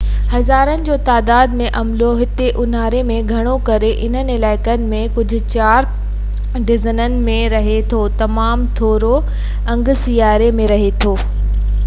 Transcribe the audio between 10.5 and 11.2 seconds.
۾ رهي ٿو